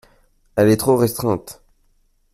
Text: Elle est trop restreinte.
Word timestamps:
Elle 0.55 0.69
est 0.69 0.77
trop 0.77 0.97
restreinte. 0.97 1.61